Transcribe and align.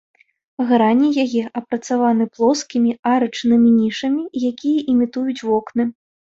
Грані 0.69 1.09
яе 1.23 1.43
апрацаваны 1.61 2.27
плоскімі 2.39 2.97
арачнымі 3.13 3.69
нішамі, 3.79 4.23
якія 4.53 4.79
імітуюць 4.97 5.41
вокны. 5.53 5.83